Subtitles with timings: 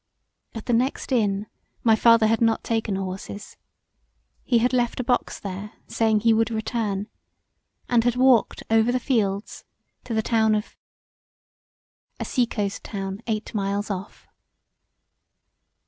[0.55, 1.45] At the next inn
[1.83, 3.55] my father had not taken horses;
[4.43, 7.07] he had left a box there saying he would return,
[7.87, 9.63] and had walked over the fields
[10.05, 10.75] to the town of
[12.19, 14.27] a seacost town eight miles off.